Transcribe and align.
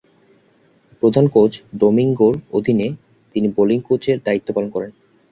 প্রধান 1.03 1.25
কোচ 1.27 1.51
ডোমিঙ্গো’র 1.77 2.35
অধীনে 2.51 2.87
তিনি 3.35 3.47
বোলিং 3.55 3.79
কোচের 3.81 4.17
দায়িত্ব 4.25 4.47
পালন 4.55 4.69
করেন। 4.69 4.91